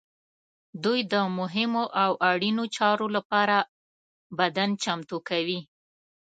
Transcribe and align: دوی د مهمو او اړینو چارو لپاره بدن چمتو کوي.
دوی 0.83 0.99
د 1.11 1.15
مهمو 1.37 1.83
او 2.03 2.11
اړینو 2.31 2.63
چارو 2.75 3.07
لپاره 3.15 3.57
بدن 4.39 4.69
چمتو 4.83 5.17
کوي. 5.29 5.59